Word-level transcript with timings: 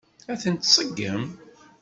Ad 0.31 0.37
tent-tseggem? 0.41 1.23